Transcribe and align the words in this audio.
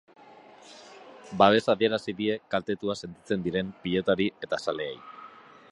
Babesa 1.41 1.71
adierazi 1.75 2.15
die 2.21 2.39
kaltetuta 2.55 2.97
sentitzen 3.03 3.47
diren 3.49 3.71
pilotari 3.85 4.31
eta 4.49 4.63
zaleei. 4.65 4.95